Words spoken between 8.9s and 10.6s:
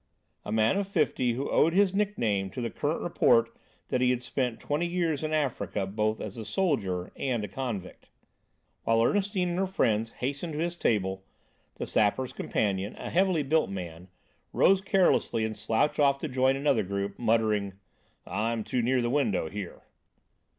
Ernestine and her friends hastened to